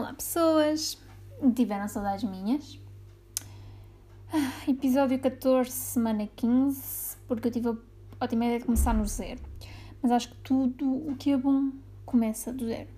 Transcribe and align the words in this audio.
Olá 0.00 0.14
pessoas, 0.14 0.98
tiveram 1.54 1.86
saudades 1.86 2.24
minhas? 2.24 2.80
Ah, 4.32 4.50
episódio 4.66 5.18
14, 5.18 5.70
semana 5.70 6.26
15, 6.26 7.18
porque 7.28 7.48
eu 7.48 7.52
tive 7.52 7.68
a 7.68 7.76
ótima 8.18 8.46
ideia 8.46 8.60
de 8.60 8.64
começar 8.64 8.94
no 8.94 9.04
zero. 9.04 9.42
Mas 10.00 10.10
acho 10.10 10.30
que 10.30 10.36
tudo 10.36 10.90
o 10.90 11.14
que 11.16 11.32
é 11.32 11.36
bom 11.36 11.70
começa 12.06 12.50
do 12.50 12.64
zero. 12.64 12.88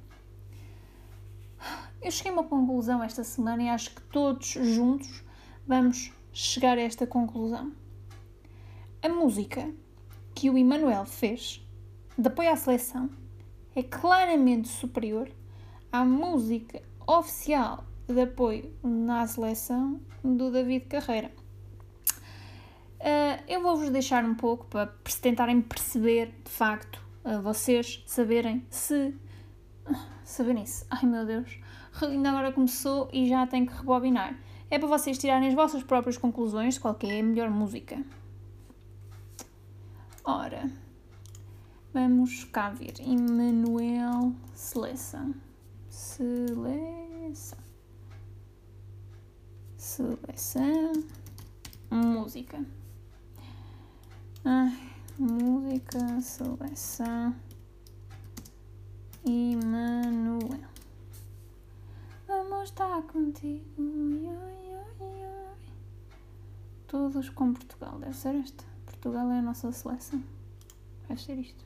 Eu 2.01 2.13
cheguei 2.13 2.31
a 2.31 2.35
uma 2.37 2.45
conclusão 2.45 3.03
esta 3.03 3.25
semana 3.25 3.65
e 3.65 3.69
acho 3.69 3.97
que 3.97 4.03
todos 4.03 4.51
juntos 4.51 5.25
vamos 5.67 6.13
chegar 6.33 6.79
a 6.79 6.83
esta 6.83 7.05
conclusão. 7.05 7.73
A 9.03 9.09
música 9.09 9.69
que 10.37 10.49
o 10.49 10.57
Emanuel 10.57 11.05
fez 11.05 11.67
de 12.17 12.29
apoio 12.29 12.53
à 12.53 12.55
seleção 12.55 13.11
é 13.75 13.83
claramente 13.83 14.69
superior 14.69 15.29
à 15.91 16.05
música 16.05 16.81
oficial 17.19 17.85
de 18.09 18.23
apoio 18.23 18.73
na 18.83 19.27
seleção 19.27 20.01
do 20.25 20.51
David 20.51 20.87
Carreira. 20.87 21.31
Uh, 23.01 23.43
eu 23.49 23.61
vou-vos 23.61 23.91
deixar 23.91 24.25
um 24.25 24.35
pouco 24.35 24.67
para 24.67 24.87
tentarem 25.21 25.61
perceber 25.61 26.35
de 26.45 26.51
facto, 26.51 27.03
uh, 27.25 27.43
vocês 27.43 28.03
saberem 28.07 28.65
se. 28.71 29.15
saberem 30.25 30.65
se. 30.65 30.87
Ai 30.89 31.05
meu 31.05 31.27
Deus, 31.27 31.59
ainda 32.01 32.31
agora 32.31 32.53
começou 32.53 33.09
e 33.13 33.29
já 33.29 33.47
tenho 33.47 33.67
que 33.67 33.75
rebobinar. 33.75 34.39
É 34.71 34.79
para 34.79 34.89
vocês 34.89 35.19
tirarem 35.19 35.49
as 35.49 35.55
vossas 35.55 35.83
próprias 35.83 36.17
conclusões 36.17 36.75
de 36.75 36.81
qual 36.81 36.97
é 37.03 37.21
a 37.21 37.23
melhor 37.23 37.51
música. 37.51 38.03
Ora, 40.25 40.71
vamos 41.93 42.45
cá 42.45 42.71
ver. 42.71 42.95
Emanuel 43.01 44.33
Seleção. 44.55 45.35
Seleção. 45.91 47.12
Seleção. 49.77 50.93
Música. 51.91 52.65
Música, 55.19 56.21
seleção. 56.21 57.35
Emanuel. 59.25 60.69
Vamos 62.27 62.65
estar 62.65 63.03
contigo. 63.03 63.65
Todos 66.87 67.31
com 67.31 67.53
Portugal. 67.55 67.99
Deve 67.99 68.15
ser 68.15 68.35
esta. 68.37 68.65
Portugal 68.87 69.31
é 69.31 69.39
a 69.39 69.43
nossa 69.43 69.71
seleção. 69.73 70.23
Deve 71.09 71.23
ser 71.23 71.39
isto. 71.39 71.65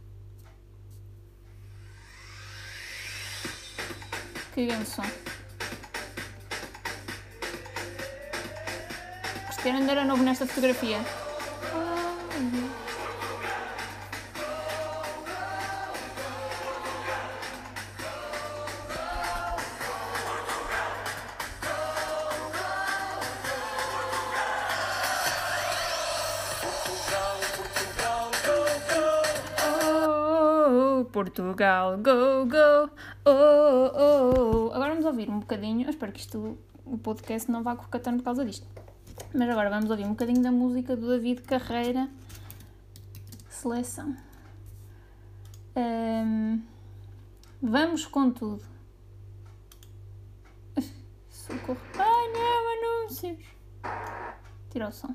Que 4.55 4.67
grande 4.67 4.89
som. 4.89 5.03
Ainda 9.75 9.93
era 9.93 10.05
novo 10.05 10.23
nesta 10.23 10.47
fotografia. 10.47 10.99
Portugal, 31.13 31.97
go, 31.97 32.45
go, 32.47 32.91
oh, 33.25 33.31
oh, 33.31 33.91
oh. 33.97 34.73
Agora 34.75 34.91
vamos 34.91 35.07
ouvir 35.07 35.31
um 35.31 35.41
bocadinho, 35.41 35.89
espero 35.89 36.13
que 36.13 36.21
isto, 36.21 36.59
o 36.85 36.99
podcast 36.99 37.51
não 37.51 37.63
vá 37.63 37.75
corcatando 37.75 38.19
por 38.19 38.25
causa 38.25 38.45
disto. 38.45 38.67
Mas 39.35 39.49
agora 39.51 39.71
vamos 39.71 39.91
ouvir 39.91 40.05
um 40.05 40.11
bocadinho 40.11 40.43
da 40.43 40.51
música 40.51 40.97
do 40.97 41.09
David 41.09 41.43
Carreira, 41.43 42.09
Seleção. 43.49 44.17
Um, 45.77 46.63
vamos 47.61 48.07
com 48.07 48.31
tudo. 48.31 48.65
Socorro. 51.29 51.81
Ai 51.99 52.33
não, 52.33 53.05
anúncios. 53.05 53.45
Tira 54.71 54.89
o 54.89 54.93
som 54.93 55.15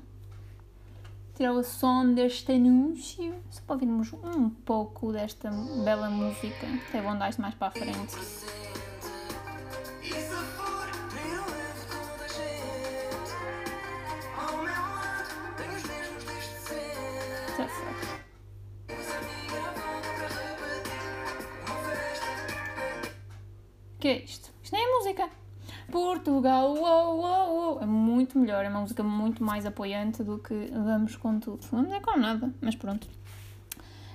tirar 1.42 1.52
o 1.52 1.64
som 1.64 2.14
deste 2.14 2.52
anúncio, 2.52 3.34
só 3.50 3.62
para 3.62 3.74
ouvirmos 3.74 4.12
um 4.12 4.48
pouco 4.48 5.12
desta 5.12 5.50
bela 5.84 6.08
música. 6.08 6.66
Até 6.88 7.00
vão 7.02 7.18
dar 7.18 7.36
mais 7.38 7.54
para 7.54 7.68
a 7.68 7.70
frente. 7.70 8.61
Que 24.02 24.08
é 24.08 24.24
isto? 24.24 24.52
Isto 24.60 24.74
nem 24.74 24.84
é 24.84 24.98
música. 24.98 25.30
Portugal, 25.88 26.74
uou, 26.74 27.20
uou, 27.20 27.54
uou. 27.54 27.80
É 27.80 27.86
muito 27.86 28.36
melhor, 28.36 28.64
é 28.64 28.68
uma 28.68 28.80
música 28.80 29.00
muito 29.04 29.44
mais 29.44 29.64
apoiante 29.64 30.24
do 30.24 30.38
que 30.38 30.72
Vamos 30.72 31.14
com 31.14 31.38
Tudo. 31.38 31.64
Não 31.70 31.94
é 31.94 32.00
com 32.00 32.18
nada, 32.18 32.52
mas 32.60 32.74
pronto. 32.74 33.06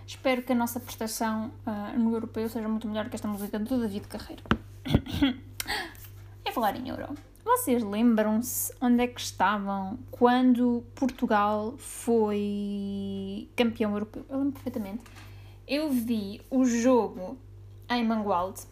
Espero 0.05 0.41
que 0.41 0.51
a 0.51 0.55
nossa 0.55 0.77
prestação 0.81 1.53
uh, 1.65 1.97
no 1.97 2.11
europeu 2.13 2.49
seja 2.49 2.67
muito 2.67 2.85
melhor 2.85 3.07
que 3.07 3.15
esta 3.15 3.29
música 3.29 3.57
do 3.57 3.79
David 3.79 4.09
Carreiro. 4.09 4.43
é 6.43 6.51
falar 6.51 6.75
em 6.75 6.89
euro. 6.89 7.15
Vocês 7.45 7.81
lembram-se 7.81 8.73
onde 8.81 9.03
é 9.03 9.07
que 9.07 9.21
estavam 9.21 9.97
quando 10.11 10.83
Portugal 10.95 11.75
foi 11.77 13.47
campeão 13.55 13.93
europeu? 13.93 14.25
Eu 14.27 14.39
lembro 14.39 14.51
perfeitamente. 14.51 15.03
Eu 15.65 15.89
vi 15.89 16.41
o 16.49 16.65
jogo 16.65 17.37
em 17.89 18.05
Mangualde 18.05 18.63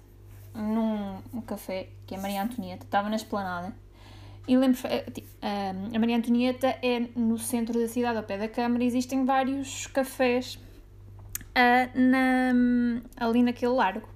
num 0.55 1.17
um 1.33 1.41
café, 1.41 1.89
que 2.07 2.16
é 2.16 2.17
Maria 2.17 2.43
Antonieta, 2.43 2.85
estava 2.85 3.09
na 3.09 3.16
esplanada. 3.16 3.73
E 4.47 4.55
lembro, 4.55 4.79
eh, 4.85 5.09
tipo, 5.11 5.27
a 5.41 5.99
Maria 5.99 6.17
Antonieta 6.17 6.67
é 6.81 6.99
no 7.16 7.38
centro 7.38 7.79
da 7.79 7.88
cidade, 7.88 8.17
ao 8.17 8.23
pé 8.23 8.38
da 8.38 8.47
Câmara, 8.47 8.83
e 8.83 8.88
existem 8.88 9.25
vários 9.25 9.88
cafés 9.88 10.59
uh, 11.55 11.99
na, 11.99 12.53
ali 13.17 13.41
naquele 13.41 13.73
largo. 13.73 14.07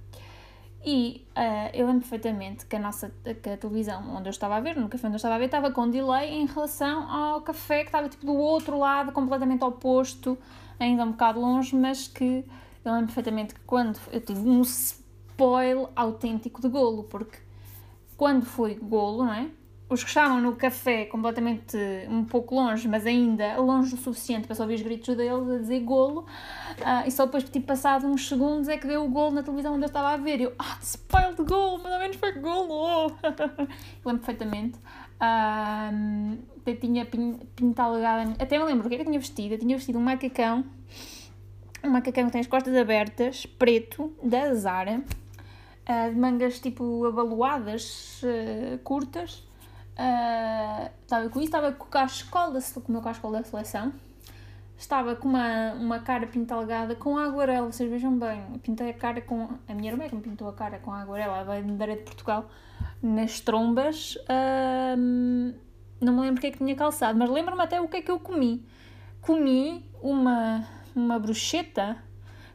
E 0.85 1.25
uh, 1.35 1.75
eu 1.75 1.87
lembro 1.87 2.01
perfeitamente 2.01 2.65
que 2.65 2.75
a 2.75 2.79
nossa 2.79 3.11
que 3.43 3.49
a 3.49 3.57
televisão 3.57 4.15
onde 4.15 4.29
eu 4.29 4.31
estava 4.31 4.55
a 4.55 4.59
ver, 4.61 4.77
no 4.77 4.87
café 4.87 5.07
onde 5.07 5.15
eu 5.15 5.17
estava 5.17 5.35
a 5.35 5.37
ver, 5.37 5.45
estava 5.45 5.71
com 5.71 5.89
delay 5.89 6.29
em 6.29 6.45
relação 6.45 7.09
ao 7.11 7.41
café 7.41 7.81
que 7.81 7.87
estava 7.87 8.07
tipo 8.07 8.25
do 8.25 8.35
outro 8.35 8.77
lado, 8.79 9.11
completamente 9.11 9.63
oposto, 9.63 10.37
ainda 10.79 11.03
um 11.03 11.11
bocado 11.11 11.41
longe, 11.41 11.75
mas 11.75 12.07
que 12.07 12.45
eu 12.85 12.93
lembro 12.93 13.07
perfeitamente 13.07 13.55
que 13.55 13.61
quando 13.61 13.99
eu 14.11 14.21
tive 14.21 14.39
um 14.39 14.63
spoil 15.39 15.89
autêntico 15.95 16.61
de 16.61 16.67
golo, 16.67 17.03
porque 17.05 17.37
quando 18.17 18.45
foi 18.45 18.75
golo, 18.75 19.23
não 19.23 19.33
é? 19.33 19.47
Os 19.89 20.03
que 20.03 20.09
estavam 20.09 20.41
no 20.41 20.55
café 20.55 21.05
completamente 21.05 21.77
um 22.09 22.25
pouco 22.25 22.53
longe, 22.53 22.87
mas 22.89 23.07
ainda 23.07 23.57
longe 23.57 23.95
o 23.95 23.97
suficiente 23.97 24.45
para 24.45 24.55
só 24.55 24.63
ouvir 24.63 24.75
os 24.75 24.81
gritos 24.81 25.15
deles 25.15 25.49
a 25.49 25.57
dizer 25.59 25.79
golo, 25.79 26.25
uh, 26.79 27.07
e 27.07 27.11
só 27.11 27.25
depois, 27.25 27.45
tipo, 27.45 27.65
passado 27.65 28.05
uns 28.05 28.27
segundos, 28.27 28.67
é 28.67 28.77
que 28.77 28.85
deu 28.85 29.05
o 29.05 29.07
golo 29.07 29.31
na 29.31 29.41
televisão 29.41 29.73
onde 29.75 29.85
eu 29.85 29.87
estava 29.87 30.09
a 30.09 30.17
ver. 30.17 30.41
E 30.41 30.43
eu, 30.43 30.53
ah, 30.59 30.77
spoil 30.81 31.33
de 31.33 31.43
golo, 31.43 31.79
mas 31.81 31.93
ao 31.93 31.99
menos 31.99 32.17
foi 32.17 32.33
golo! 32.33 32.69
Oh. 32.69 33.11
lembro 34.05 34.23
perfeitamente. 34.23 34.77
Uh, 35.21 36.37
tinha 36.79 37.03
pintado 37.55 37.95
até 38.37 38.59
me 38.59 38.65
lembro 38.65 38.85
o 38.85 38.89
que 38.89 38.95
é 38.95 38.97
que 38.97 39.03
eu 39.03 39.07
tinha 39.07 39.19
vestido. 39.19 39.55
Eu 39.55 39.57
tinha 39.57 39.75
vestido 39.75 39.97
um 39.97 40.03
macacão, 40.03 40.63
um 41.83 41.89
macacão 41.89 42.25
que 42.25 42.31
tem 42.33 42.41
as 42.41 42.47
costas 42.47 42.75
abertas, 42.75 43.47
preto, 43.47 44.13
da 44.21 44.53
Zara 44.53 45.01
uh, 45.87 46.13
de 46.13 46.19
mangas 46.19 46.59
tipo 46.59 47.05
abaloadas, 47.05 48.21
uh, 48.23 48.77
curtas. 48.79 49.47
Uh, 49.99 50.89
estava 51.01 51.29
com 51.29 51.39
isso, 51.39 51.47
estava 51.47 51.71
com 51.73 51.83
o 51.83 51.87
cachecol 51.87 52.51
da, 52.51 52.61
com 52.61 52.87
o 52.87 52.91
meu 52.91 53.01
cachecol 53.01 53.31
da 53.31 53.43
seleção. 53.43 53.93
Estava 54.77 55.13
com 55.13 55.27
uma, 55.27 55.73
uma 55.73 55.99
cara 55.99 56.25
pintalgada 56.25 56.95
com 56.95 57.17
aguarela, 57.17 57.69
vocês 57.69 57.89
vejam 57.89 58.17
bem. 58.17 58.41
Pintei 58.63 58.91
a 58.91 58.93
cara 58.93 59.19
com. 59.19 59.49
A 59.67 59.73
minha 59.73 59.91
irmã 59.91 60.05
é 60.05 60.09
que 60.09 60.15
me 60.15 60.21
pintou 60.21 60.47
a 60.47 60.53
cara 60.53 60.79
com 60.79 60.93
aguarela, 60.93 61.39
ela 61.39 61.61
veio 61.61 61.65
de 61.65 62.03
Portugal, 62.03 62.49
nas 63.01 63.41
trombas. 63.41 64.15
Uh, 64.15 65.53
não 65.99 66.13
me 66.13 66.21
lembro 66.21 66.37
o 66.37 66.39
que 66.41 66.47
é 66.47 66.51
que 66.51 66.59
tinha 66.59 66.75
calçado, 66.75 67.19
mas 67.19 67.29
lembro-me 67.29 67.61
até 67.61 67.81
o 67.81 67.89
que 67.89 67.97
é 67.97 68.01
que 68.01 68.09
eu 68.09 68.19
comi. 68.19 68.65
Comi 69.19 69.85
uma, 70.01 70.65
uma 70.95 71.19
bruxeta, 71.19 71.97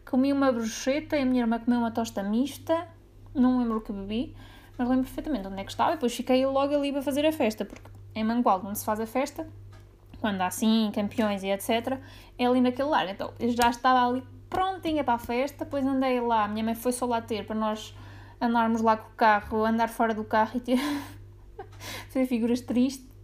comi 0.08 0.32
uma 0.32 0.50
bruxeta 0.50 1.18
e 1.18 1.20
a 1.20 1.26
minha 1.26 1.42
irmã 1.42 1.58
comeu 1.58 1.78
uma 1.78 1.90
tosta 1.90 2.22
mista 2.22 2.88
não 3.34 3.58
lembro 3.58 3.78
o 3.78 3.80
que 3.80 3.92
bebi, 3.92 4.34
mas 4.78 4.88
lembro 4.88 5.04
perfeitamente 5.04 5.46
onde 5.46 5.60
é 5.60 5.64
que 5.64 5.70
estava 5.70 5.92
e 5.92 5.94
depois 5.94 6.14
fiquei 6.14 6.44
logo 6.46 6.74
ali 6.74 6.92
para 6.92 7.02
fazer 7.02 7.26
a 7.26 7.32
festa, 7.32 7.64
porque 7.64 7.88
em 8.14 8.24
Mangualde, 8.24 8.66
onde 8.66 8.78
se 8.78 8.84
faz 8.84 9.00
a 9.00 9.06
festa, 9.06 9.46
quando 10.20 10.40
há 10.40 10.46
assim 10.46 10.90
campeões 10.94 11.42
e 11.42 11.48
etc., 11.48 11.98
é 12.38 12.46
ali 12.46 12.60
naquele 12.60 12.88
lar. 12.88 13.08
Então 13.08 13.32
eu 13.38 13.50
já 13.50 13.70
estava 13.70 14.08
ali 14.08 14.22
prontinha 14.48 15.02
para 15.02 15.14
a 15.14 15.18
festa, 15.18 15.64
depois 15.64 15.84
andei 15.84 16.20
lá, 16.20 16.44
a 16.44 16.48
minha 16.48 16.64
mãe 16.64 16.74
foi 16.74 16.92
só 16.92 17.06
lá 17.06 17.20
ter 17.20 17.44
para 17.46 17.56
nós 17.56 17.94
andarmos 18.40 18.80
lá 18.80 18.96
com 18.96 19.10
o 19.10 19.14
carro, 19.16 19.64
andar 19.64 19.88
fora 19.88 20.14
do 20.14 20.24
carro 20.24 20.52
e 20.56 20.60
ter 20.60 20.78
fazer 22.08 22.26
figuras 22.26 22.60
tristes. 22.60 23.14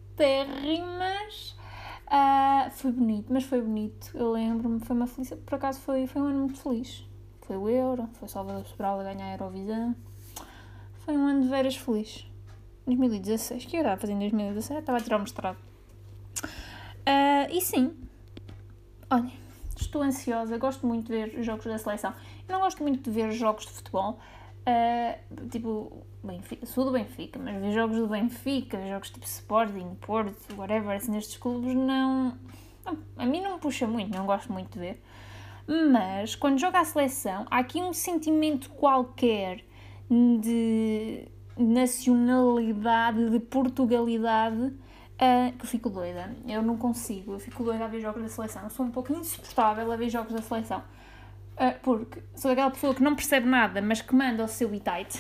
Uh, 2.11 2.71
foi 2.73 2.93
bonito, 2.93 3.33
mas 3.33 3.45
foi 3.45 3.63
bonito. 3.63 4.11
Eu 4.15 4.33
lembro-me, 4.33 4.81
foi 4.81 4.97
uma 4.97 5.07
felicidade. 5.07 5.43
Por 5.47 5.55
acaso 5.55 5.81
foi, 5.81 6.07
foi 6.07 6.21
um 6.21 6.27
ano 6.27 6.39
muito 6.41 6.61
feliz. 6.61 7.09
Foi 7.51 7.57
o 7.57 7.69
Euro, 7.69 8.09
foi 8.13 8.29
Salvador 8.29 8.65
Sobral 8.65 9.01
a 9.01 9.03
ganhar 9.03 9.27
a 9.27 9.33
Eurovisão. 9.33 9.97
Foi 11.05 11.17
um 11.17 11.27
ano 11.27 11.43
de 11.43 11.49
veras 11.49 11.75
feliz. 11.75 12.25
2016, 12.87 13.65
que 13.65 13.77
eu 13.77 13.81
estava 13.81 14.01
fazer 14.01 14.13
em 14.13 14.21
2017? 14.21 14.79
Estava 14.79 14.99
a 14.99 15.01
tirar 15.01 15.17
o 15.17 15.21
mestrado. 15.21 15.57
Uh, 16.45 17.51
e 17.51 17.61
sim, 17.61 17.93
olha, 19.11 19.33
estou 19.77 20.01
ansiosa, 20.01 20.57
gosto 20.59 20.87
muito 20.87 21.09
de 21.09 21.13
ver 21.13 21.43
jogos 21.43 21.65
da 21.65 21.77
seleção. 21.77 22.15
Eu 22.49 22.53
não 22.53 22.61
gosto 22.61 22.85
muito 22.85 23.03
de 23.03 23.11
ver 23.11 23.33
jogos 23.33 23.67
de 23.67 23.73
futebol. 23.73 24.21
Uh, 24.61 25.49
tipo, 25.49 26.07
Benfica, 26.23 26.65
sou 26.67 26.85
do 26.85 26.93
Benfica, 26.93 27.37
mas 27.37 27.61
ver 27.61 27.73
jogos 27.73 27.97
do 27.97 28.07
Benfica, 28.07 28.79
jogos 28.87 29.11
tipo 29.11 29.27
Sporting, 29.27 29.97
Porto, 30.01 30.55
whatever, 30.57 30.97
assim, 30.97 31.11
nestes 31.11 31.37
clubes 31.37 31.75
não, 31.75 32.39
não. 32.85 32.97
A 33.17 33.27
mim 33.27 33.41
não 33.41 33.55
me 33.55 33.59
puxa 33.59 33.89
muito, 33.89 34.17
não 34.17 34.25
gosto 34.25 34.53
muito 34.53 34.73
de 34.73 34.79
ver. 34.79 35.03
Mas 35.67 36.35
quando 36.35 36.59
joga 36.59 36.81
a 36.81 36.85
seleção, 36.85 37.47
há 37.51 37.59
aqui 37.59 37.81
um 37.81 37.93
sentimento 37.93 38.71
qualquer 38.71 39.65
de 40.11 41.29
nacionalidade, 41.57 43.31
de 43.31 43.39
Portugalidade, 43.39 44.57
uh, 45.21 45.53
que 45.57 45.65
eu 45.65 45.69
fico 45.69 45.91
doida. 45.91 46.35
Eu 46.47 46.63
não 46.63 46.77
consigo, 46.77 47.35
eu 47.35 47.39
fico 47.39 47.63
doida 47.63 47.85
a 47.85 47.89
ver 47.89 48.01
jogos 48.01 48.23
da 48.23 48.29
seleção. 48.29 48.63
Eu 48.65 48.71
sou 48.71 48.87
um 48.87 48.91
pouco 48.91 49.13
insuportável 49.13 49.91
a 49.93 49.97
ver 49.97 50.09
jogos 50.09 50.33
da 50.33 50.43
seleção. 50.43 50.83
Uh, 51.57 51.79
porque 51.83 52.23
sou 52.35 52.51
aquela 52.51 52.71
pessoa 52.71 52.95
que 52.95 53.03
não 53.03 53.15
percebe 53.15 53.47
nada, 53.47 53.83
mas 53.83 54.01
que 54.01 54.15
manda 54.15 54.45
o 54.45 54.49
seu 54.49 54.75
itite. 54.75 55.19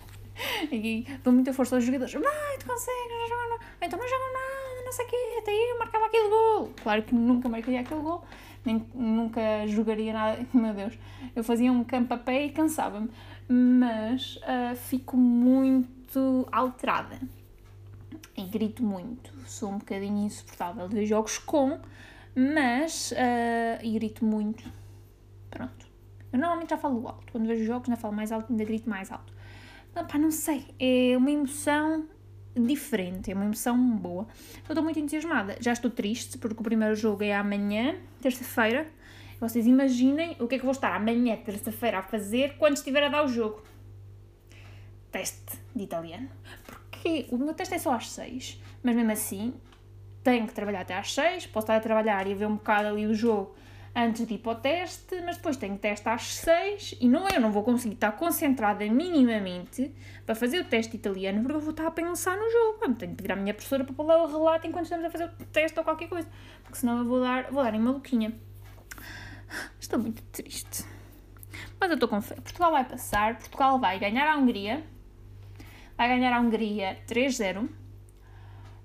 e 0.72 1.06
dou 1.22 1.32
muita 1.32 1.52
força 1.52 1.76
aos 1.76 1.84
jogadores. 1.84 2.12
Vai, 2.14 2.58
tu 2.58 2.66
consegues, 2.66 3.10
não 3.10 3.28
joga 3.28 3.48
nada. 3.48 3.64
Então 3.82 3.98
não 3.98 4.08
joga 4.08 4.24
nada, 4.32 4.84
não 4.84 4.92
sei 4.92 5.04
o 5.04 5.08
quê. 5.08 5.16
Até 5.38 5.52
eu 5.52 5.78
marcava 5.78 6.06
aquele 6.06 6.28
gol. 6.28 6.72
Claro 6.82 7.02
que 7.02 7.14
nunca 7.14 7.48
marcaria 7.48 7.80
aquele 7.80 8.00
gol. 8.00 8.24
Nem, 8.66 8.84
nunca 8.94 9.66
jogaria 9.66 10.12
nada. 10.12 10.46
Meu 10.52 10.74
Deus. 10.74 10.98
Eu 11.34 11.44
fazia 11.44 11.72
um 11.72 11.84
campo 11.84 12.12
a 12.12 12.18
pé 12.18 12.46
e 12.46 12.50
cansava-me. 12.50 13.08
Mas 13.48 14.36
uh, 14.36 14.76
fico 14.76 15.16
muito 15.16 16.46
alterada. 16.50 17.20
E 18.36 18.44
grito 18.44 18.82
muito. 18.82 19.32
Sou 19.46 19.70
um 19.70 19.78
bocadinho 19.78 20.26
insuportável 20.26 20.88
ver 20.88 21.06
jogos 21.06 21.38
com, 21.38 21.78
mas. 22.34 23.12
Uh, 23.12 23.82
e 23.82 23.92
grito 23.92 24.24
muito 24.24 24.70
Pronto. 25.56 25.86
Eu 26.32 26.38
normalmente 26.38 26.70
já 26.70 26.76
falo 26.76 27.06
alto. 27.08 27.32
Quando 27.32 27.46
vejo 27.46 27.64
jogos, 27.64 27.88
ainda 27.88 28.00
falo 28.00 28.14
mais 28.14 28.30
alto, 28.30 28.50
ainda 28.50 28.64
grito 28.64 28.88
mais 28.88 29.10
alto. 29.10 29.32
Não, 29.94 30.06
pá, 30.06 30.18
não 30.18 30.30
sei. 30.30 30.66
É 30.78 31.16
uma 31.16 31.30
emoção 31.30 32.06
diferente, 32.64 33.30
é 33.30 33.34
uma 33.34 33.44
emoção 33.44 33.78
boa. 33.96 34.26
Eu 34.68 34.72
estou 34.72 34.82
muito 34.82 34.98
entusiasmada. 34.98 35.56
Já 35.60 35.72
estou 35.72 35.90
triste 35.90 36.38
porque 36.38 36.60
o 36.60 36.64
primeiro 36.64 36.94
jogo 36.94 37.22
é 37.24 37.34
amanhã, 37.34 37.96
terça-feira. 38.20 38.86
Vocês 39.38 39.66
imaginem 39.66 40.36
o 40.40 40.48
que 40.48 40.54
é 40.54 40.58
que 40.58 40.64
vou 40.64 40.72
estar 40.72 40.94
amanhã, 40.94 41.36
terça-feira, 41.36 41.98
a 41.98 42.02
fazer 42.02 42.56
quando 42.58 42.76
estiver 42.76 43.02
a 43.02 43.08
dar 43.08 43.24
o 43.24 43.28
jogo. 43.28 43.62
Teste 45.12 45.58
de 45.74 45.84
italiano. 45.84 46.28
Porque 46.64 47.26
o 47.30 47.36
meu 47.36 47.52
teste 47.52 47.74
é 47.74 47.78
só 47.78 47.92
às 47.92 48.10
6, 48.10 48.60
mas 48.82 48.96
mesmo 48.96 49.12
assim 49.12 49.54
tenho 50.24 50.46
que 50.46 50.54
trabalhar 50.54 50.80
até 50.80 50.94
às 50.94 51.12
6. 51.12 51.46
Posso 51.48 51.64
estar 51.64 51.76
a 51.76 51.80
trabalhar 51.80 52.26
e 52.26 52.34
ver 52.34 52.46
um 52.46 52.56
bocado 52.56 52.88
ali 52.88 53.06
o 53.06 53.14
jogo 53.14 53.54
antes 53.96 54.26
de 54.26 54.34
ir 54.34 54.38
para 54.38 54.52
o 54.52 54.54
teste, 54.56 55.22
mas 55.24 55.38
depois 55.38 55.56
tenho 55.56 55.78
teste 55.78 56.06
às 56.06 56.34
6 56.34 56.96
e 57.00 57.08
não, 57.08 57.26
eu 57.30 57.40
não 57.40 57.50
vou 57.50 57.62
conseguir 57.62 57.94
estar 57.94 58.12
concentrada 58.12 58.84
minimamente 58.84 59.90
para 60.26 60.34
fazer 60.34 60.60
o 60.60 60.64
teste 60.64 60.96
italiano 60.96 61.40
porque 61.40 61.56
eu 61.56 61.60
vou 61.60 61.70
estar 61.70 61.86
a 61.86 61.90
pensar 61.90 62.36
no 62.36 62.50
jogo. 62.50 62.94
Tenho 62.94 63.12
que 63.12 63.16
pedir 63.16 63.32
à 63.32 63.36
minha 63.36 63.54
professora 63.54 63.84
para 63.84 63.94
pôr 63.94 64.04
lá 64.04 64.22
o 64.22 64.26
relato 64.26 64.66
enquanto 64.66 64.84
estamos 64.84 65.06
a 65.06 65.10
fazer 65.10 65.24
o 65.24 65.46
teste 65.46 65.78
ou 65.78 65.84
qualquer 65.84 66.10
coisa, 66.10 66.28
porque 66.62 66.76
senão 66.76 66.98
eu 66.98 67.04
vou 67.06 67.20
dar, 67.20 67.50
vou 67.50 67.64
dar 67.64 67.74
em 67.74 67.80
maluquinha. 67.80 68.34
Estou 69.80 69.98
muito 69.98 70.22
triste. 70.24 70.84
Mas 71.80 71.88
eu 71.88 71.94
estou 71.94 72.08
com 72.08 72.20
fé. 72.20 72.34
Portugal 72.34 72.72
vai 72.72 72.84
passar, 72.84 73.38
Portugal 73.38 73.78
vai 73.78 73.98
ganhar 73.98 74.30
a 74.30 74.36
Hungria, 74.36 74.84
vai 75.96 76.08
ganhar 76.08 76.36
a 76.36 76.40
Hungria 76.40 76.98
3-0, 77.08 77.66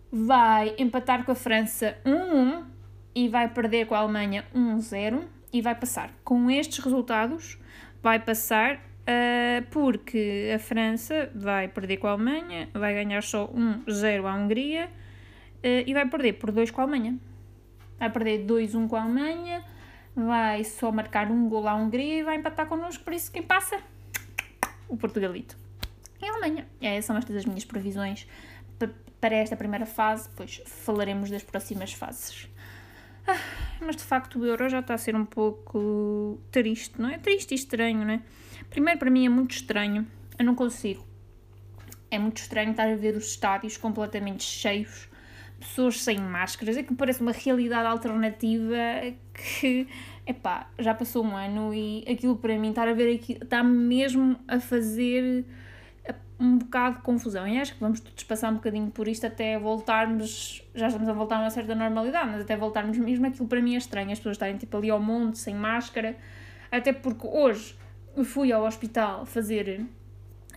vai 0.10 0.74
empatar 0.78 1.26
com 1.26 1.34
a 1.34 1.36
França 1.36 1.98
1-1 2.06 2.71
e 3.14 3.28
vai 3.28 3.48
perder 3.48 3.88
com 3.88 3.96
a 3.96 4.00
Alemanha 4.00 4.46
1-0 4.56 5.24
e 5.54 5.62
vai 5.62 5.76
passar. 5.76 6.12
Com 6.24 6.50
estes 6.50 6.80
resultados, 6.80 7.58
vai 8.02 8.20
passar 8.20 8.76
uh, 8.76 9.66
porque 9.70 10.52
a 10.56 10.60
França 10.60 11.30
vai 11.36 11.68
perder 11.68 11.98
com 11.98 12.08
a 12.08 12.12
Alemanha, 12.12 12.70
vai 12.74 12.94
ganhar 12.94 13.22
só 13.22 13.48
1-0 13.48 14.26
à 14.26 14.34
Hungria 14.36 14.88
uh, 14.88 15.84
e 15.86 15.94
vai 15.94 16.08
perder 16.08 16.34
por 16.34 16.52
2 16.52 16.72
com 16.72 16.82
a 16.82 16.84
Alemanha. 16.86 17.18
Vai 18.00 18.10
perder 18.10 18.46
2-1 18.46 18.88
com 18.88 18.96
a 18.96 19.04
Alemanha, 19.04 19.64
vai 20.16 20.64
só 20.64 20.92
marcar 20.92 21.30
um 21.30 21.48
gol 21.48 21.68
à 21.68 21.76
Hungria 21.76 22.20
e 22.20 22.24
vai 22.24 22.38
empatar 22.38 22.66
connosco, 22.66 23.04
por 23.04 23.14
isso 23.14 23.32
quem 23.32 23.44
passa? 23.44 23.80
O 24.88 24.98
Portugalito. 24.98 25.56
E 26.20 26.26
a 26.26 26.32
Alemanha. 26.32 26.68
Essas 26.82 27.06
são 27.06 27.18
estas 27.18 27.36
as 27.36 27.46
minhas 27.46 27.64
previsões 27.64 28.28
para 29.20 29.36
esta 29.36 29.56
primeira 29.56 29.86
fase, 29.86 30.28
pois 30.36 30.64
falaremos 30.66 31.30
das 31.30 31.44
próximas 31.44 31.94
fases. 31.94 32.50
Ah, 33.28 33.38
mas 33.82 33.96
de 33.96 34.04
facto 34.04 34.40
o 34.40 34.46
euro 34.46 34.70
já 34.70 34.80
está 34.80 34.94
a 34.94 34.98
ser 34.98 35.16
um 35.16 35.26
pouco 35.26 36.40
triste, 36.52 37.00
não 37.00 37.10
é? 37.10 37.18
Triste 37.18 37.52
e 37.52 37.56
estranho, 37.56 38.06
não 38.06 38.14
é? 38.14 38.22
Primeiro, 38.70 39.00
para 39.00 39.10
mim 39.10 39.26
é 39.26 39.30
muito 39.30 39.52
estranho, 39.52 40.08
eu 40.38 40.46
não 40.46 40.56
consigo. 40.56 41.06
É 42.10 42.20
muito 42.20 42.38
estranho 42.38 42.72
estar 42.72 42.88
a 42.88 42.96
ver 42.96 43.16
os 43.16 43.28
estádios 43.28 43.78
completamente 43.78 44.44
cheios, 44.44 45.10
pessoas 45.60 46.02
sem 46.02 46.20
máscaras, 46.20 46.76
é 46.76 46.84
que 46.84 46.94
parece 46.94 47.22
uma 47.22 47.32
realidade 47.32 47.88
alternativa 47.88 48.76
que, 49.34 49.88
epá, 50.26 50.70
já 50.78 50.94
passou 50.94 51.24
um 51.24 51.36
ano 51.36 51.74
e 51.74 52.04
aquilo 52.10 52.36
para 52.36 52.58
mim, 52.58 52.70
estar 52.70 52.88
a 52.88 52.94
ver 52.94 53.16
aqui, 53.16 53.34
está 53.34 53.64
mesmo 53.64 54.38
a 54.48 54.60
fazer 54.60 55.46
um 56.42 56.58
bocado 56.58 56.98
de 56.98 57.02
confusão. 57.04 57.48
E 57.48 57.60
acho 57.60 57.76
que 57.76 57.80
vamos 57.80 58.00
todos 58.00 58.24
passar 58.24 58.52
um 58.52 58.56
bocadinho 58.56 58.90
por 58.90 59.08
isto 59.08 59.28
até 59.28 59.60
voltarmos. 59.60 60.68
Já 60.74 60.88
estamos 60.88 61.08
a 61.08 61.14
voltar 61.14 61.38
a 61.38 61.42
uma 61.42 61.50
certa 61.52 61.76
normalidade, 61.76 62.32
mas 62.32 62.42
até 62.42 62.58
voltarmos 62.58 62.98
mesmo. 62.98 63.28
Aquilo 63.28 63.48
para 63.48 63.62
mim 63.62 63.76
é 63.76 63.78
estranho. 63.78 64.12
As 64.12 64.18
pessoas 64.18 64.36
estarem 64.36 64.58
tipo 64.58 64.76
ali 64.76 64.90
ao 64.90 65.00
monte, 65.00 65.38
sem 65.38 65.54
máscara. 65.54 66.18
Até 66.72 66.92
porque 66.92 67.28
hoje 67.28 67.76
fui 68.26 68.52
ao 68.52 68.66
hospital 68.66 69.26
fazer 69.26 69.86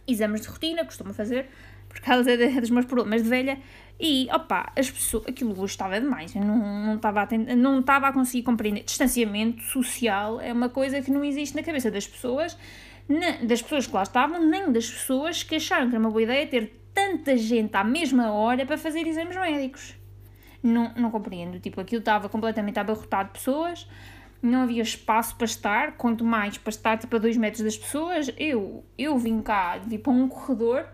exames 0.06 0.40
de 0.40 0.49
rotina, 0.49 0.85
costumo 0.85 1.12
fazer, 1.12 1.49
por 1.88 2.00
causa 2.00 2.37
dos 2.37 2.70
meus 2.70 2.87
problemas 2.87 3.23
de 3.23 3.28
velha. 3.28 3.59
E, 3.99 4.28
opa, 4.32 4.73
as 4.76 4.90
pessoas, 4.90 5.25
aquilo 5.28 5.52
hoje 5.52 5.73
estava 5.73 6.00
demais, 6.00 6.35
eu 6.35 6.42
não, 6.42 6.59
não, 6.59 6.97
estava 6.97 7.23
a 7.23 7.54
não 7.56 7.78
estava 7.78 8.09
a 8.09 8.12
conseguir 8.12 8.42
compreender. 8.42 8.82
Distanciamento 8.82 9.62
social 9.62 10.40
é 10.40 10.52
uma 10.52 10.68
coisa 10.68 11.00
que 11.00 11.11
não 11.11 11.25
existe 11.25 11.54
na 11.54 11.62
cabeça 11.62 11.90
das 11.90 12.06
pessoas 12.06 12.56
das 13.42 13.61
pessoas 13.61 13.87
que 13.87 13.94
lá 13.94 14.02
estavam, 14.02 14.44
nem 14.44 14.73
das 14.73 14.90
pessoas 14.90 15.42
que 15.42 15.56
acharam 15.56 15.88
que 15.88 15.94
era 15.94 16.00
uma 16.00 16.11
boa 16.11 16.23
ideia 16.23 16.46
ter 16.46 16.80
tanta 16.94 17.37
gente 17.37 17.76
à 17.76 17.84
mesma 17.84 18.32
hora 18.32 18.64
para 18.64 18.78
fazer 18.78 19.06
exames 19.06 19.37
médicos. 19.37 19.94
Não, 20.62 20.92
não 20.94 21.11
compreendo. 21.11 21.61
Tipo, 21.61 21.80
aquilo 21.80 21.99
estava 21.99 22.28
completamente 22.28 22.78
abarrotado 22.78 23.28
de 23.28 23.34
pessoas, 23.34 23.87
não 24.40 24.62
havia 24.62 24.82
espaço 24.82 25.37
para 25.37 25.44
estar, 25.44 25.92
quanto 25.96 26.25
mais 26.25 26.56
para 26.56 26.70
estar 26.70 26.96
tipo, 26.96 27.14
a 27.16 27.18
dois 27.18 27.37
metros 27.37 27.62
das 27.62 27.76
pessoas. 27.76 28.30
Eu, 28.38 28.84
eu 28.96 29.18
vim 29.18 29.42
cá, 29.42 29.78
vim 29.78 29.99
para 29.99 30.12
um 30.12 30.28
corredor. 30.28 30.87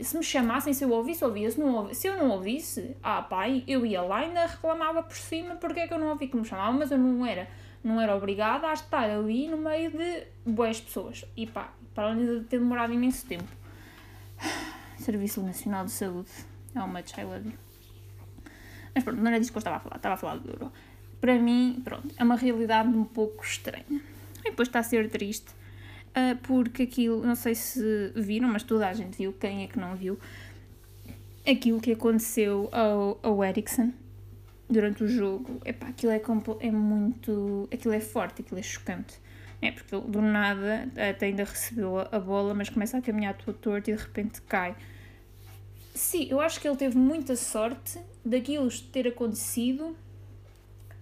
Se 0.00 0.16
me 0.16 0.24
chamassem, 0.24 0.72
se 0.72 0.82
eu 0.82 0.90
ouvisse, 0.90 1.22
ouvia. 1.22 1.50
Se, 1.50 1.60
não 1.60 1.92
se 1.92 2.06
eu 2.06 2.16
não 2.16 2.30
ouvisse, 2.30 2.96
ah 3.02 3.20
pai, 3.20 3.64
eu 3.66 3.84
ia 3.84 4.00
lá 4.00 4.22
e 4.22 4.28
ainda 4.28 4.46
reclamava 4.46 5.02
por 5.02 5.16
cima 5.16 5.56
porque 5.56 5.80
é 5.80 5.88
que 5.88 5.92
eu 5.92 5.98
não 5.98 6.08
ouvi 6.08 6.28
que 6.28 6.36
me 6.36 6.44
chamavam, 6.44 6.78
mas 6.78 6.90
eu 6.90 6.96
não 6.96 7.26
era 7.26 7.46
não 7.82 8.00
era 8.00 8.14
obrigada 8.14 8.68
a 8.68 8.72
estar 8.72 9.08
ali 9.10 9.48
no 9.48 9.56
meio 9.56 9.90
de 9.90 10.26
boas 10.44 10.80
pessoas. 10.80 11.24
E 11.36 11.46
pá, 11.46 11.72
para 11.94 12.10
além 12.10 12.26
de 12.26 12.44
ter 12.44 12.58
demorado 12.58 12.92
imenso 12.92 13.26
tempo. 13.26 13.48
Serviço 14.98 15.42
Nacional 15.42 15.84
de 15.84 15.92
Saúde. 15.92 16.30
I 16.74 17.24
love 17.24 17.48
you. 17.48 17.54
Mas 18.94 19.04
pronto, 19.04 19.20
não 19.20 19.28
era 19.28 19.38
disso 19.38 19.52
que 19.52 19.58
eu 19.58 19.60
estava 19.60 19.76
a 19.76 19.80
falar, 19.80 19.96
estava 19.96 20.14
a 20.14 20.18
falar 20.18 20.38
do 20.38 20.50
euro. 20.50 20.72
Para 21.20 21.38
mim, 21.38 21.80
pronto, 21.84 22.14
é 22.16 22.24
uma 22.24 22.36
realidade 22.36 22.88
um 22.88 23.04
pouco 23.04 23.44
estranha. 23.44 24.00
E 24.44 24.50
depois 24.50 24.68
está 24.68 24.78
a 24.78 24.82
ser 24.82 25.08
triste, 25.10 25.50
uh, 25.50 26.36
porque 26.42 26.84
aquilo, 26.84 27.24
não 27.24 27.34
sei 27.34 27.54
se 27.54 28.12
viram, 28.14 28.48
mas 28.48 28.62
toda 28.62 28.88
a 28.88 28.92
gente 28.92 29.18
viu, 29.18 29.32
quem 29.32 29.64
é 29.64 29.66
que 29.66 29.78
não 29.78 29.96
viu, 29.96 30.18
aquilo 31.46 31.80
que 31.80 31.92
aconteceu 31.92 32.68
ao, 32.72 33.18
ao 33.22 33.44
Ericsson 33.44 33.92
durante 34.68 35.02
o 35.02 35.08
jogo, 35.08 35.60
epá, 35.64 35.88
aquilo 35.88 36.12
é, 36.12 36.20
é 36.60 36.70
muito. 36.70 37.68
aquilo 37.72 37.94
é 37.94 38.00
forte, 38.00 38.42
aquilo 38.42 38.60
é 38.60 38.62
chocante. 38.62 39.18
É, 39.60 39.72
porque 39.72 39.98
do 39.98 40.22
nada 40.22 40.88
até 41.10 41.26
ainda 41.26 41.42
recebeu 41.42 41.98
a, 41.98 42.20
bola, 42.20 42.54
mas 42.54 42.68
começa 42.68 42.96
a 42.96 43.02
caminhar 43.02 43.36
todo 43.36 43.56
torto 43.56 43.90
e 43.90 43.94
de 43.94 44.00
repente 44.00 44.40
cai. 44.42 44.76
Sim, 45.94 46.28
eu 46.30 46.40
acho 46.40 46.60
que 46.60 46.68
ele 46.68 46.76
teve 46.76 46.96
muita 46.96 47.34
sorte 47.34 47.98
daquilo 48.24 48.70
ter 48.92 49.08
acontecido 49.08 49.96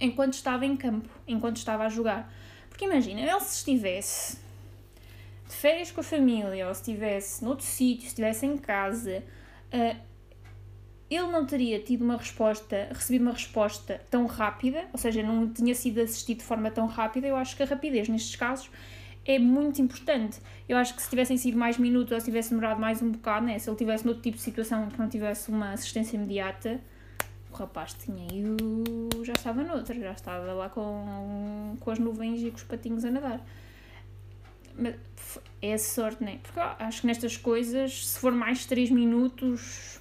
enquanto 0.00 0.35
estava 0.35 0.64
em 0.64 0.75
campo, 0.75 1.11
enquanto 1.28 1.58
estava 1.58 1.85
a 1.85 1.88
jogar. 1.90 2.32
Porque 2.70 2.87
imagina, 2.87 3.20
ele 3.20 3.40
se 3.40 3.58
estivesse 3.58 4.38
de 5.46 5.54
férias 5.54 5.90
com 5.90 6.00
a 6.00 6.04
família 6.04 6.66
ou 6.66 6.75
se 6.75 6.80
estivesse 6.80 7.44
noutro 7.44 7.64
sítio, 7.64 8.02
se 8.02 8.08
estivesse 8.08 8.46
em 8.46 8.56
casa, 8.56 9.23
uh, 9.73 9.96
ele 11.09 11.27
não 11.29 11.47
teria 11.47 11.79
tido 11.81 12.03
uma 12.03 12.17
resposta, 12.17 12.89
recebido 12.93 13.23
uma 13.23 13.33
resposta 13.33 14.01
tão 14.11 14.27
rápida, 14.27 14.87
ou 14.93 14.99
seja, 14.99 15.23
não 15.23 15.49
tinha 15.49 15.75
sido 15.75 16.01
assistido 16.01 16.39
de 16.39 16.45
forma 16.45 16.71
tão 16.71 16.87
rápida. 16.87 17.29
Eu 17.29 17.37
acho 17.37 17.57
que 17.57 17.63
a 17.63 17.67
rapidez 17.67 18.09
nestes 18.09 18.35
casos 18.35 18.69
é 19.25 19.39
muito 19.39 19.81
importante. 19.81 20.39
Eu 20.69 20.77
acho 20.77 20.95
que 20.95 21.03
se 21.03 21.09
tivessem 21.09 21.37
sido 21.37 21.57
mais 21.57 21.79
minutos 21.79 22.13
ou 22.13 22.19
se 22.21 22.27
tivesse 22.27 22.51
demorado 22.51 22.81
mais 22.81 23.03
um 23.03 23.11
bocado, 23.11 23.47
né? 23.47 23.59
se 23.59 23.69
ele 23.69 23.77
tivesse 23.77 24.05
noutro 24.05 24.23
tipo 24.23 24.37
de 24.37 24.43
situação 24.43 24.89
que 24.89 24.99
não 24.99 25.09
tivesse 25.09 25.49
uma 25.49 25.73
assistência 25.73 26.17
imediata, 26.17 26.81
o 27.53 27.55
rapaz 27.55 27.95
tinha 27.95 28.27
ido, 28.33 29.25
já 29.25 29.33
estava 29.33 29.63
noutra, 29.63 29.95
já 29.95 30.13
estava 30.13 30.53
lá 30.53 30.69
com, 30.69 31.77
com 31.81 31.91
as 31.91 31.99
nuvens 31.99 32.43
e 32.43 32.51
com 32.51 32.57
os 32.57 32.65
patinhos 32.65 33.05
a 33.05 33.11
nadar. 33.11 33.41
Mas 34.77 34.97
é 35.63 35.73
a 35.73 35.79
sorte, 35.79 36.23
né? 36.23 36.39
Porque 36.43 36.61
acho 36.61 37.01
que 37.01 37.07
nestas 37.07 37.37
coisas, 37.37 38.09
se 38.09 38.19
for 38.19 38.33
mais 38.33 38.67
3 38.67 38.91
minutos, 38.91 40.01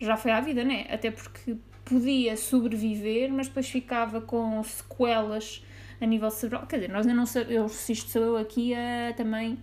já 0.00 0.16
foi 0.16 0.32
à 0.32 0.40
vida, 0.40 0.64
né? 0.64 0.86
Até 0.90 1.10
porque 1.10 1.56
podia 1.84 2.36
sobreviver, 2.36 3.32
mas 3.32 3.48
depois 3.48 3.68
ficava 3.68 4.20
com 4.20 4.62
sequelas 4.62 5.64
a 6.00 6.06
nível 6.06 6.30
cerebral. 6.30 6.66
Quer 6.66 6.76
dizer, 6.76 6.92
nós 6.92 7.06
ainda 7.06 7.16
não 7.16 7.26
sabemos 7.26 7.88
isto 7.88 8.10
sou 8.10 8.22
eu 8.22 8.36
aqui 8.36 8.74
a 8.74 9.12
também 9.14 9.58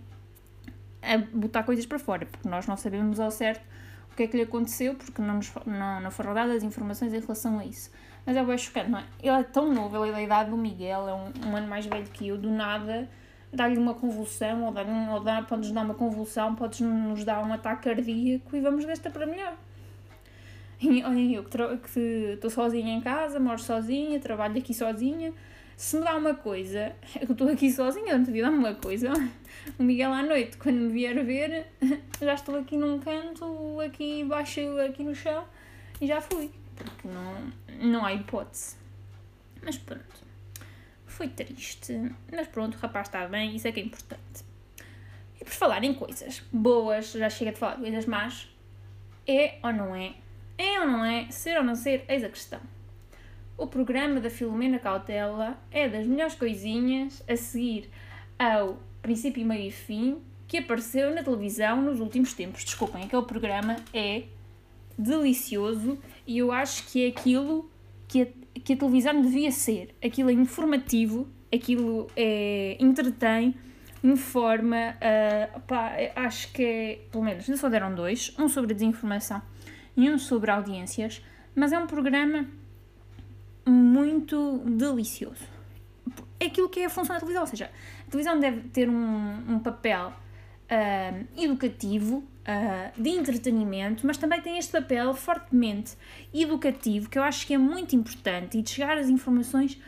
a 1.02 1.18
botar 1.18 1.64
coisas 1.64 1.84
para 1.84 1.98
fora, 1.98 2.26
porque 2.26 2.48
nós 2.48 2.66
não 2.66 2.76
sabemos 2.76 3.18
ao 3.18 3.30
certo 3.30 3.66
o 4.12 4.14
que 4.14 4.24
é 4.24 4.26
que 4.26 4.36
lhe 4.36 4.42
aconteceu, 4.42 4.94
porque 4.94 5.20
não, 5.20 5.36
nos, 5.36 5.52
não, 5.66 6.00
não 6.00 6.10
foram 6.10 6.34
dadas 6.34 6.62
informações 6.62 7.12
em 7.12 7.20
relação 7.20 7.58
a 7.58 7.64
isso. 7.64 7.90
Mas 8.24 8.36
é 8.36 8.44
bem 8.44 8.56
chocante, 8.56 8.90
não 8.90 8.98
é? 8.98 9.04
Ele 9.20 9.40
é 9.40 9.42
tão 9.42 9.72
novo, 9.72 9.96
ele 9.96 10.10
é 10.10 10.12
da 10.12 10.22
idade 10.22 10.50
do 10.50 10.56
Miguel, 10.56 11.08
é 11.08 11.14
um, 11.14 11.50
um 11.50 11.56
ano 11.56 11.66
mais 11.66 11.86
velho 11.86 12.06
que 12.06 12.28
eu, 12.28 12.38
do 12.38 12.50
nada 12.50 13.08
dá-lhe 13.52 13.76
uma 13.76 13.94
convulsão, 13.94 14.64
ou, 14.64 14.72
dá, 14.72 14.82
ou 14.82 15.20
dá, 15.20 15.42
pode-nos 15.42 15.72
dar 15.72 15.82
uma 15.82 15.94
convulsão, 15.94 16.54
pode-nos 16.54 17.22
dar 17.24 17.44
um 17.44 17.52
ataque 17.52 17.84
cardíaco 17.84 18.56
e 18.56 18.60
vamos 18.60 18.84
desta 18.86 19.10
para 19.10 19.26
melhor. 19.26 19.54
Olhem, 21.06 21.34
eu 21.34 21.44
que 21.44 22.00
estou 22.34 22.50
sozinha 22.50 22.94
em 22.94 23.00
casa, 23.00 23.38
moro 23.38 23.60
sozinha, 23.60 24.18
trabalho 24.18 24.58
aqui 24.58 24.74
sozinha, 24.74 25.32
se 25.76 25.96
me 25.96 26.04
dá 26.04 26.16
uma 26.16 26.34
coisa, 26.34 26.94
eu 27.20 27.32
estou 27.32 27.48
aqui 27.48 27.70
sozinha, 27.70 28.16
não 28.16 28.24
devia 28.24 28.42
dar-me 28.42 28.58
uma 28.58 28.74
coisa. 28.74 29.12
O 29.78 29.84
Miguel 29.84 30.12
à 30.12 30.24
noite, 30.24 30.56
quando 30.56 30.76
me 30.76 30.92
vier 30.92 31.24
ver, 31.24 31.68
já 32.20 32.34
estou 32.34 32.58
aqui 32.58 32.76
num 32.76 32.98
canto, 32.98 33.80
aqui 33.80 34.24
baixo, 34.24 34.60
aqui 34.80 35.04
no 35.04 35.14
chão, 35.14 35.44
e 36.00 36.06
já 36.08 36.20
fui. 36.20 36.50
Porque 36.74 37.06
não, 37.06 37.52
não 37.80 38.04
há 38.04 38.12
hipótese. 38.12 38.74
Mas 39.62 39.78
pronto. 39.78 40.26
Foi 41.06 41.28
triste. 41.28 42.10
Mas 42.32 42.48
pronto, 42.48 42.74
o 42.74 42.78
rapaz 42.80 43.06
está 43.06 43.28
bem, 43.28 43.54
isso 43.54 43.68
é 43.68 43.72
que 43.72 43.78
é 43.78 43.84
importante. 43.84 44.44
E 45.40 45.44
por 45.44 45.52
falar 45.52 45.84
em 45.84 45.94
coisas 45.94 46.42
boas, 46.52 47.12
já 47.12 47.30
chega 47.30 47.52
de 47.52 47.58
falar 47.58 47.76
de 47.76 47.82
coisas 47.82 48.06
más, 48.06 48.48
é 49.28 49.60
ou 49.62 49.72
não 49.72 49.94
é? 49.94 50.14
É 50.62 50.78
ou 50.78 50.86
não 50.86 51.04
é? 51.04 51.26
Ser 51.28 51.58
ou 51.58 51.64
não 51.64 51.74
ser? 51.74 52.04
Eis 52.08 52.22
a 52.22 52.28
questão. 52.28 52.60
O 53.58 53.66
programa 53.66 54.20
da 54.20 54.30
Filomena 54.30 54.78
Cautela 54.78 55.58
é 55.72 55.88
das 55.88 56.06
melhores 56.06 56.36
coisinhas 56.36 57.20
a 57.28 57.34
seguir 57.34 57.90
ao 58.38 58.78
princípio, 59.02 59.44
meio 59.44 59.66
e 59.66 59.70
fim 59.72 60.18
que 60.46 60.58
apareceu 60.58 61.12
na 61.12 61.24
televisão 61.24 61.82
nos 61.82 61.98
últimos 61.98 62.32
tempos. 62.32 62.62
Desculpem, 62.62 63.02
aquele 63.02 63.22
programa 63.22 63.74
é 63.92 64.22
delicioso 64.96 65.98
e 66.24 66.38
eu 66.38 66.52
acho 66.52 66.86
que 66.86 67.06
é 67.06 67.08
aquilo 67.08 67.68
que 68.06 68.22
a, 68.22 68.26
que 68.60 68.74
a 68.74 68.76
televisão 68.76 69.20
devia 69.20 69.50
ser. 69.50 69.92
Aquilo 70.04 70.30
é 70.30 70.32
informativo, 70.32 71.26
aquilo 71.52 72.06
é 72.14 72.76
entretém, 72.78 73.52
informa. 74.04 74.94
Uh, 74.94 75.60
pá, 75.62 75.96
acho 76.14 76.52
que 76.52 76.62
é, 76.62 77.00
pelo 77.10 77.24
menos, 77.24 77.48
ainda 77.48 77.60
só 77.60 77.68
deram 77.68 77.92
dois: 77.92 78.32
um 78.38 78.48
sobre 78.48 78.74
desinformação 78.74 79.42
e 79.96 80.10
um 80.10 80.18
sobre 80.18 80.50
audiências, 80.50 81.22
mas 81.54 81.72
é 81.72 81.78
um 81.78 81.86
programa 81.86 82.46
muito 83.66 84.58
delicioso. 84.66 85.46
É 86.40 86.46
aquilo 86.46 86.68
que 86.68 86.80
é 86.80 86.86
a 86.86 86.90
função 86.90 87.14
da 87.14 87.20
televisão, 87.20 87.42
ou 87.42 87.46
seja, 87.46 87.70
a 88.06 88.10
televisão 88.10 88.38
deve 88.40 88.68
ter 88.68 88.88
um, 88.88 89.54
um 89.54 89.58
papel 89.58 90.08
uh, 90.08 91.26
educativo, 91.40 92.16
uh, 92.16 93.00
de 93.00 93.10
entretenimento, 93.10 94.06
mas 94.06 94.16
também 94.16 94.40
tem 94.40 94.58
este 94.58 94.72
papel 94.72 95.14
fortemente 95.14 95.96
educativo, 96.34 97.08
que 97.08 97.18
eu 97.18 97.22
acho 97.22 97.46
que 97.46 97.54
é 97.54 97.58
muito 97.58 97.94
importante, 97.94 98.58
e 98.58 98.62
de 98.62 98.70
chegar 98.70 98.98
às 98.98 99.08
informações 99.08 99.80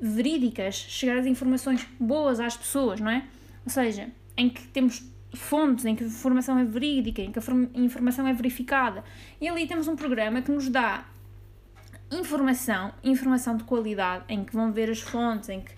verídicas, 0.00 0.76
chegar 0.76 1.18
às 1.18 1.26
informações 1.26 1.86
boas 1.98 2.40
às 2.40 2.56
pessoas, 2.56 3.00
não 3.00 3.10
é? 3.10 3.24
Ou 3.64 3.70
seja, 3.70 4.08
em 4.36 4.48
que 4.48 4.66
temos 4.68 5.02
fontes, 5.34 5.84
em 5.84 5.94
que 5.94 6.04
a 6.04 6.06
informação 6.06 6.58
é 6.58 6.64
verídica, 6.64 7.20
em 7.22 7.30
que 7.30 7.38
a 7.38 7.42
informação 7.74 8.26
é 8.26 8.32
verificada. 8.32 9.04
E 9.40 9.48
ali 9.48 9.66
temos 9.66 9.88
um 9.88 9.96
programa 9.96 10.42
que 10.42 10.50
nos 10.50 10.68
dá 10.68 11.04
informação, 12.10 12.92
informação 13.04 13.56
de 13.56 13.64
qualidade, 13.64 14.24
em 14.28 14.44
que 14.44 14.52
vão 14.54 14.72
ver 14.72 14.90
as 14.90 15.00
fontes, 15.00 15.48
em 15.48 15.60
que 15.60 15.72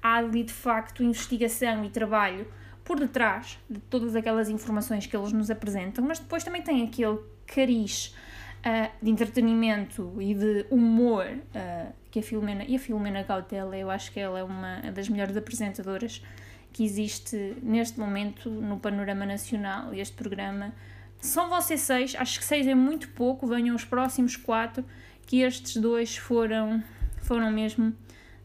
há 0.00 0.16
ali 0.16 0.44
de 0.44 0.52
facto 0.52 1.02
investigação 1.02 1.84
e 1.84 1.90
trabalho 1.90 2.46
por 2.84 2.98
detrás 2.98 3.58
de 3.70 3.78
todas 3.80 4.16
aquelas 4.16 4.48
informações 4.48 5.06
que 5.06 5.16
eles 5.16 5.32
nos 5.32 5.50
apresentam, 5.50 6.04
mas 6.04 6.18
depois 6.18 6.42
também 6.42 6.62
tem 6.62 6.84
aquele 6.84 7.18
cariz 7.46 8.14
uh, 8.58 8.90
de 9.00 9.10
entretenimento 9.10 10.16
e 10.20 10.34
de 10.34 10.66
humor 10.70 11.26
uh, 11.26 11.92
que 12.10 12.18
a 12.18 12.22
Filomena, 12.22 12.64
e 12.64 12.76
a 12.76 12.78
Filomena 12.78 13.22
Cautela, 13.24 13.76
eu 13.76 13.90
acho 13.90 14.12
que 14.12 14.18
ela 14.18 14.38
é 14.38 14.42
uma 14.42 14.80
das 14.92 15.08
melhores 15.08 15.36
apresentadoras 15.36 16.22
que 16.72 16.84
existe 16.84 17.56
neste 17.62 18.00
momento 18.00 18.50
no 18.50 18.78
panorama 18.78 19.26
nacional. 19.26 19.92
Este 19.92 20.14
programa 20.14 20.72
são 21.20 21.48
vocês 21.48 21.80
seis, 21.80 22.14
acho 22.16 22.38
que 22.38 22.44
seis 22.44 22.66
é 22.66 22.74
muito 22.74 23.08
pouco, 23.10 23.46
venham 23.46 23.76
os 23.76 23.84
próximos 23.84 24.36
quatro 24.36 24.84
que 25.26 25.42
estes 25.42 25.76
dois 25.76 26.16
foram, 26.16 26.82
foram 27.22 27.50
mesmo 27.50 27.94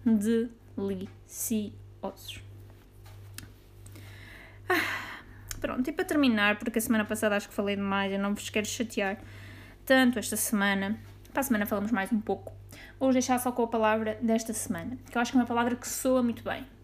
deliciosos. 0.05 1.09
Ah, 4.69 5.21
pronto, 5.59 5.89
e 5.89 5.93
para 5.93 6.05
terminar, 6.05 6.59
porque 6.59 6.77
a 6.77 6.81
semana 6.81 7.05
passada 7.05 7.35
acho 7.35 7.49
que 7.49 7.55
falei 7.55 7.75
demais, 7.75 8.11
eu 8.11 8.19
não 8.19 8.35
vos 8.35 8.49
quero 8.49 8.67
chatear 8.67 9.17
tanto 9.85 10.19
esta 10.19 10.35
semana. 10.35 10.99
Para 11.31 11.39
a 11.39 11.43
semana 11.43 11.65
falamos 11.65 11.91
mais 11.91 12.11
um 12.11 12.19
pouco. 12.19 12.51
Vou 12.99 13.11
deixar 13.11 13.39
só 13.39 13.51
com 13.51 13.63
a 13.63 13.67
palavra 13.67 14.19
desta 14.21 14.53
semana, 14.53 14.97
que 15.09 15.17
eu 15.17 15.21
acho 15.21 15.31
que 15.31 15.37
é 15.37 15.41
uma 15.41 15.47
palavra 15.47 15.75
que 15.75 15.87
soa 15.87 16.21
muito 16.21 16.43
bem. 16.43 16.76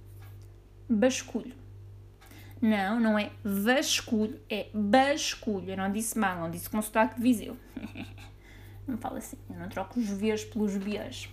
Basculho. 0.96 1.56
Não, 2.62 3.00
não 3.00 3.20
é 3.20 3.30
vasculho, 3.44 4.40
é 4.50 4.68
basculho. 4.74 5.72
Eu 5.72 5.78
não 5.78 5.92
disse 5.92 6.18
mal, 6.18 6.40
não 6.40 6.50
disse 6.50 6.70
com 6.70 6.82
sotaque 6.82 7.16
de 7.16 7.22
Viseu. 7.22 7.58
Não 8.86 8.98
falo 8.98 9.16
assim, 9.16 9.38
eu 9.50 9.56
não 9.56 9.70
troco 9.70 9.98
os 9.98 10.10
Vs 10.10 10.44
pelos 10.44 10.76
Bs. 10.76 11.30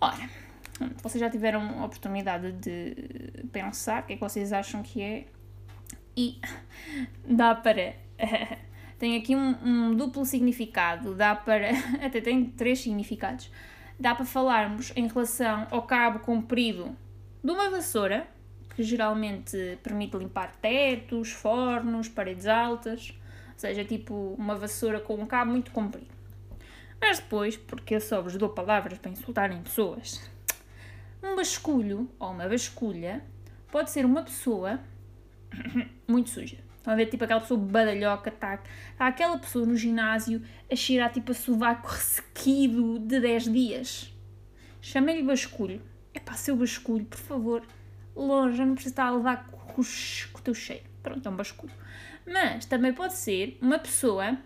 Ora, 0.00 0.30
vocês 1.02 1.20
já 1.20 1.28
tiveram 1.28 1.80
a 1.80 1.84
oportunidade 1.84 2.52
de 2.52 2.94
pensar 3.50 4.02
o 4.02 4.06
que 4.06 4.12
é 4.12 4.16
que 4.16 4.22
vocês 4.22 4.52
acham 4.52 4.80
que 4.80 5.02
é 5.02 5.26
e 6.16 6.40
dá 7.26 7.54
para. 7.54 7.96
tem 8.96 9.16
aqui 9.16 9.34
um, 9.34 9.56
um, 9.64 9.94
duplo 9.96 10.24
significado, 10.24 11.14
dá 11.14 11.34
para. 11.34 11.70
até 12.00 12.20
tem 12.20 12.44
três 12.44 12.80
significados. 12.80 13.50
Dá 13.98 14.14
para 14.14 14.24
falarmos 14.24 14.92
em 14.96 15.08
relação 15.08 15.66
ao 15.70 15.82
cabo 15.82 16.20
comprido 16.20 16.96
de 17.42 17.50
uma 17.50 17.70
vassoura, 17.70 18.26
que 18.74 18.82
geralmente 18.82 19.78
permite 19.82 20.16
limpar 20.16 20.54
tetos, 20.56 21.30
fornos, 21.30 22.08
paredes 22.08 22.46
altas, 22.46 23.14
ou 23.52 23.58
seja, 23.58 23.84
tipo 23.84 24.34
uma 24.38 24.54
vassoura 24.54 25.00
com 25.00 25.14
um 25.14 25.26
cabo 25.26 25.50
muito 25.50 25.70
comprido. 25.70 26.08
Mas 27.00 27.18
depois, 27.18 27.56
porque 27.56 27.94
eu 27.94 28.00
só 28.00 28.20
vos 28.20 28.36
dou 28.36 28.50
palavras 28.50 28.98
para 28.98 29.10
insultarem 29.10 29.62
pessoas, 29.62 30.20
um 31.22 31.36
basculho 31.36 32.08
ou 32.18 32.30
uma 32.30 32.48
basculha 32.48 33.22
pode 33.70 33.90
ser 33.90 34.04
uma 34.04 34.22
pessoa 34.22 34.80
muito 36.08 36.30
suja. 36.30 36.58
Estão 36.76 36.94
a 36.94 36.96
ver, 36.96 37.06
tipo 37.06 37.22
aquela 37.22 37.40
pessoa 37.40 37.60
badalhoca, 37.60 38.30
tá, 38.30 38.56
tá 38.96 39.06
aquela 39.06 39.38
pessoa 39.38 39.66
no 39.66 39.76
ginásio 39.76 40.42
a 40.70 40.74
cheirar 40.74 41.12
tipo 41.12 41.32
a 41.32 41.34
sovaco 41.34 41.88
ressequido 41.88 42.98
de 42.98 43.20
10 43.20 43.52
dias. 43.52 44.14
Chamei-lhe 44.80 45.22
basculho. 45.22 45.82
Pá, 46.30 46.34
seu 46.34 46.54
basculho, 46.54 47.04
por 47.06 47.18
favor, 47.18 47.62
longe, 48.14 48.64
não 48.64 48.74
precisa 48.74 48.92
estar 48.92 49.06
a 49.06 49.10
levar 49.10 49.48
com, 49.48 49.82
o 49.82 50.40
teu 50.40 50.54
cheiro. 50.54 50.84
Pronto, 51.02 51.26
é 51.26 51.28
um 51.28 51.34
basculho. 51.34 51.72
Mas 52.24 52.66
também 52.66 52.92
pode 52.92 53.14
ser 53.14 53.58
uma 53.60 53.80
pessoa 53.80 54.38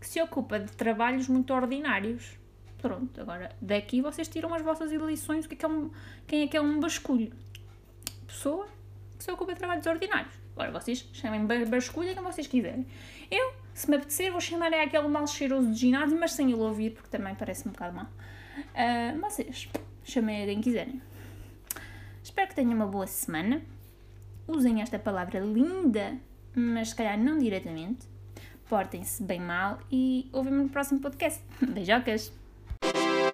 que 0.00 0.08
se 0.08 0.22
ocupa 0.22 0.58
de 0.58 0.72
trabalhos 0.72 1.28
muito 1.28 1.52
ordinários. 1.52 2.38
Pronto, 2.80 3.20
agora 3.20 3.54
daqui 3.60 4.00
vocês 4.00 4.26
tiram 4.26 4.54
as 4.54 4.62
vossas 4.62 4.90
eleições, 4.90 5.44
o 5.44 5.48
que 5.50 5.54
é, 5.54 5.58
que 5.58 5.66
é 5.66 5.68
um, 5.68 5.90
quem 6.26 6.42
é 6.44 6.48
que 6.48 6.56
é 6.56 6.62
um 6.62 6.80
basculho? 6.80 7.30
Pessoa 8.26 8.66
que 9.18 9.24
se 9.24 9.30
ocupa 9.30 9.52
de 9.52 9.58
trabalhos 9.58 9.84
ordinários. 9.84 10.32
Agora 10.56 10.72
vocês 10.72 11.06
chamem 11.12 11.44
basculho 11.66 12.14
quem 12.14 12.22
vocês 12.22 12.46
quiserem. 12.46 12.86
Eu, 13.30 13.52
se 13.74 13.90
me 13.90 13.96
apetecer, 13.96 14.32
vou 14.32 14.40
chamar 14.40 14.72
é 14.72 14.82
aquele 14.82 15.08
mal 15.08 15.26
cheiroso 15.26 15.70
de 15.72 15.78
ginásio, 15.78 16.18
mas 16.18 16.32
sem 16.32 16.50
ele 16.50 16.62
ouvir, 16.62 16.92
porque 16.92 17.10
também 17.10 17.34
parece 17.34 17.68
um 17.68 17.72
bocado 17.72 17.96
mal. 17.96 18.06
Uh, 18.06 19.20
vocês, 19.20 19.68
chamem 20.04 20.42
a 20.42 20.46
quem 20.46 20.62
quiserem. 20.62 21.02
Espero 22.22 22.48
que 22.48 22.54
tenham 22.54 22.74
uma 22.74 22.86
boa 22.86 23.06
semana 23.06 23.62
usem 24.48 24.80
esta 24.80 24.98
palavra 24.98 25.38
linda, 25.38 26.16
mas 26.56 26.88
se 26.88 26.96
calhar 26.96 27.18
não 27.18 27.38
diretamente. 27.38 28.08
Portem-se 28.68 29.22
bem 29.22 29.40
mal 29.40 29.78
e 29.92 30.28
ouvem-me 30.32 30.62
no 30.64 30.68
próximo 30.68 31.00
podcast. 31.00 31.42
Beijocas! 31.60 32.32